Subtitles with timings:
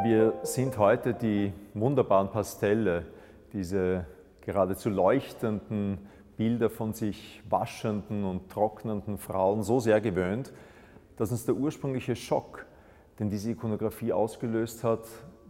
[0.00, 3.04] Wir sind heute die wunderbaren Pastelle,
[3.52, 4.06] diese
[4.42, 5.98] geradezu leuchtenden
[6.36, 10.52] Bilder von sich waschenden und trocknenden Frauen so sehr gewöhnt,
[11.16, 12.64] dass uns der ursprüngliche Schock,
[13.18, 15.04] den diese Ikonografie ausgelöst hat,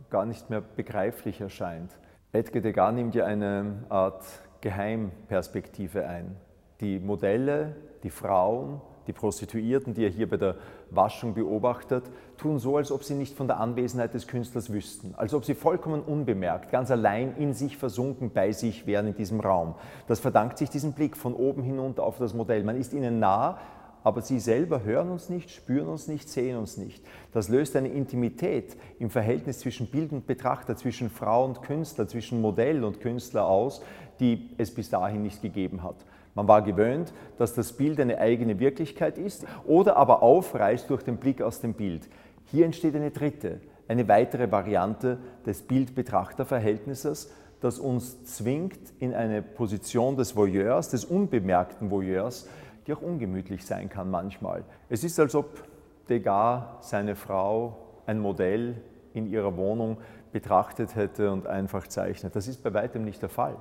[0.08, 1.90] gar nicht mehr begreiflich erscheint.
[2.32, 4.24] Edgar Degas nimmt ja eine Art
[4.62, 6.36] Geheimperspektive ein.
[6.80, 10.56] Die Modelle, die Frauen, die Prostituierten, die er hier bei der
[10.90, 12.04] Waschung beobachtet,
[12.36, 15.54] tun so, als ob sie nicht von der Anwesenheit des Künstlers wüssten, als ob sie
[15.54, 19.74] vollkommen unbemerkt, ganz allein in sich versunken bei sich wären in diesem Raum.
[20.06, 22.62] Das verdankt sich diesem Blick von oben hinunter auf das Modell.
[22.62, 23.58] Man ist ihnen nah,
[24.04, 27.04] aber sie selber hören uns nicht, spüren uns nicht, sehen uns nicht.
[27.32, 32.40] Das löst eine Intimität im Verhältnis zwischen Bild und Betrachter, zwischen Frau und Künstler, zwischen
[32.40, 33.82] Modell und Künstler aus,
[34.20, 35.96] die es bis dahin nicht gegeben hat.
[36.34, 41.16] Man war gewöhnt, dass das Bild eine eigene Wirklichkeit ist oder aber aufreißt durch den
[41.16, 42.08] Blick aus dem Bild.
[42.46, 50.16] Hier entsteht eine dritte, eine weitere Variante des Bild-Betrachter-Verhältnisses, das uns zwingt in eine Position
[50.16, 52.48] des Voyeurs, des unbemerkten Voyeurs,
[52.86, 54.64] die auch ungemütlich sein kann manchmal.
[54.88, 55.64] Es ist, als ob
[56.08, 58.76] Degas seine Frau, ein Modell
[59.12, 59.98] in ihrer Wohnung
[60.32, 62.34] betrachtet hätte und einfach zeichnet.
[62.36, 63.56] Das ist bei weitem nicht der Fall.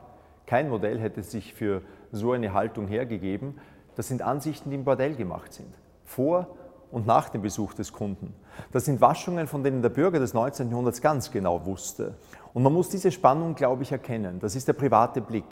[0.48, 1.81] Kein Modell hätte sich für
[2.12, 3.59] so eine Haltung hergegeben.
[3.95, 5.73] Das sind Ansichten, die im Bordell gemacht sind.
[6.06, 6.48] Vor
[6.89, 8.34] und nach dem Besuch des Kunden.
[8.72, 10.70] Das sind Waschungen, von denen der Bürger des 19.
[10.70, 12.16] Jahrhunderts ganz genau wusste.
[12.54, 14.39] Und man muss diese Spannung, glaube ich, erkennen.
[14.39, 15.45] Das ist der private Blick.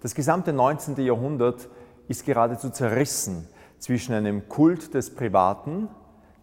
[0.00, 0.96] Das gesamte 19.
[1.02, 1.68] Jahrhundert
[2.06, 3.48] ist geradezu zerrissen
[3.78, 5.88] zwischen einem Kult des Privaten,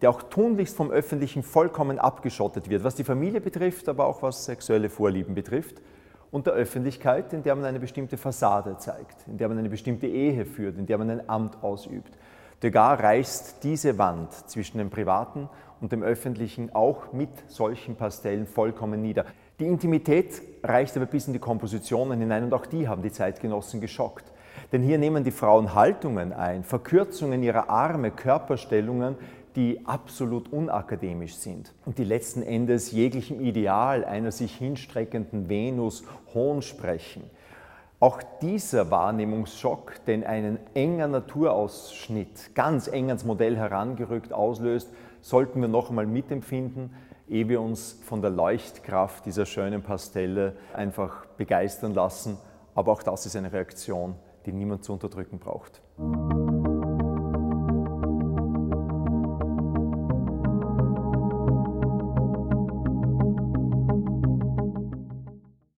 [0.00, 4.44] der auch tunlichst vom Öffentlichen vollkommen abgeschottet wird, was die Familie betrifft, aber auch was
[4.44, 5.80] sexuelle Vorlieben betrifft,
[6.32, 10.08] und der Öffentlichkeit, in der man eine bestimmte Fassade zeigt, in der man eine bestimmte
[10.08, 12.12] Ehe führt, in der man ein Amt ausübt.
[12.62, 15.48] Degas reißt diese Wand zwischen dem Privaten
[15.80, 19.26] und dem Öffentlichen auch mit solchen Pastellen vollkommen nieder.
[19.60, 23.80] Die Intimität reicht aber bis in die Kompositionen hinein und auch die haben die Zeitgenossen
[23.80, 24.24] geschockt.
[24.72, 29.16] Denn hier nehmen die Frauen Haltungen ein, Verkürzungen ihrer Arme, Körperstellungen,
[29.56, 36.04] die absolut unakademisch sind und die letzten Endes jeglichem Ideal einer sich hinstreckenden Venus
[36.34, 37.24] Hohn sprechen.
[38.00, 44.90] Auch dieser Wahrnehmungsschock, den einen enger Naturausschnitt ganz eng ans Modell herangerückt auslöst,
[45.20, 46.94] sollten wir noch einmal mitempfinden,
[47.28, 52.38] ehe wir uns von der Leuchtkraft dieser schönen Pastelle einfach begeistern lassen.
[52.74, 55.80] Aber auch das ist eine Reaktion, die niemand zu unterdrücken braucht.